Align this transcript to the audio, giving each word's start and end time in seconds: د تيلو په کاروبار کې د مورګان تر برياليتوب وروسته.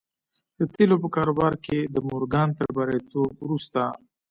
د 0.59 0.61
تيلو 0.75 0.95
په 1.03 1.07
کاروبار 1.15 1.53
کې 1.65 1.77
د 1.93 1.95
مورګان 2.09 2.49
تر 2.57 2.67
برياليتوب 2.77 3.31
وروسته. 3.43 3.81